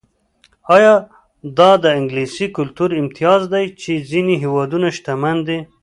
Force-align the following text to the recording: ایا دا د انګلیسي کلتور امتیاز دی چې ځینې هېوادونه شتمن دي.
ایا 0.75 0.93
دا 1.57 1.71
د 1.83 1.85
انګلیسي 1.99 2.45
کلتور 2.57 2.89
امتیاز 3.01 3.41
دی 3.53 3.65
چې 3.81 3.91
ځینې 4.09 4.33
هېوادونه 4.43 4.87
شتمن 4.97 5.37
دي. 5.47 5.59